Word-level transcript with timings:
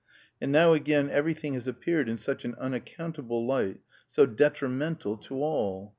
And 0.41 0.51
now 0.51 0.73
again 0.73 1.11
everything 1.11 1.53
has 1.53 1.67
appeared 1.67 2.09
in 2.09 2.17
such 2.17 2.43
an 2.43 2.55
unaccountable 2.55 3.45
light, 3.45 3.81
so 4.07 4.25
detrimental 4.25 5.15
to 5.17 5.35
all! 5.43 5.89